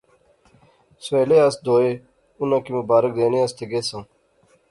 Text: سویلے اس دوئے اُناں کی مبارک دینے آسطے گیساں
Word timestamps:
سویلے 1.03 1.37
اس 1.47 1.55
دوئے 1.65 1.91
اُناں 2.39 2.61
کی 2.65 2.71
مبارک 2.79 3.11
دینے 3.17 3.39
آسطے 3.45 3.65
گیساں 3.71 4.03